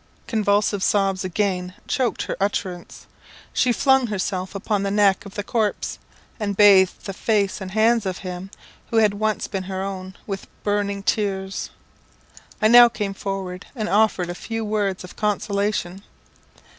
Convulsive 0.25 0.81
sobs 0.81 1.23
again 1.23 1.75
choked 1.87 2.23
her 2.23 2.35
utterance. 2.39 3.05
She 3.53 3.71
flung 3.71 4.07
herself 4.07 4.55
upon 4.55 4.81
the 4.81 4.89
neck 4.89 5.27
of 5.27 5.35
the 5.35 5.43
corpse, 5.43 5.99
and 6.39 6.57
bathed 6.57 7.05
the 7.05 7.13
face 7.13 7.61
and 7.61 7.69
hands 7.69 8.07
of 8.07 8.17
him, 8.25 8.49
who 8.89 8.97
had 8.97 9.13
once 9.13 9.47
been 9.47 9.65
her 9.69 9.83
own, 9.83 10.15
with 10.25 10.47
burning 10.63 11.03
tears. 11.03 11.69
I 12.59 12.67
now 12.67 12.89
came 12.89 13.13
forward, 13.13 13.67
and 13.75 13.87
offered 13.87 14.31
a 14.31 14.33
few 14.33 14.65
words 14.65 15.03
of 15.03 15.15
consolation. 15.15 16.01